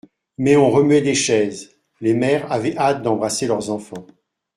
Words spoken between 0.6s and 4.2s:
remuait des chaises; les mères avaient hâte d'embrasser leurs enfants.